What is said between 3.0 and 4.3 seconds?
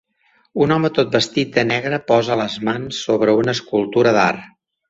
sobre una escultura